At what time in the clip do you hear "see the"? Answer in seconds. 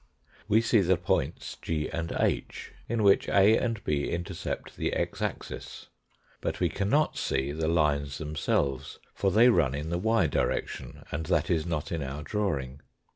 0.61-0.97, 7.19-7.67